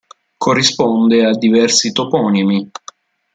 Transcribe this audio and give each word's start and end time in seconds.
Corrisponde 0.45 1.17
a 1.27 1.37
diversi 1.43 1.91
toponimi. 1.93 2.59